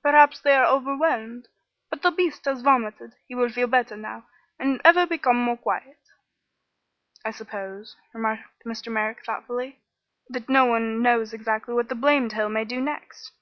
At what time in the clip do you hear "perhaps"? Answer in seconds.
0.00-0.40